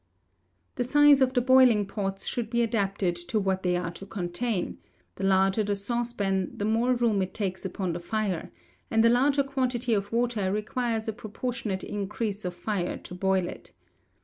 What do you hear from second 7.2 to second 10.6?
it takes upon the fire; and a larger quantity of water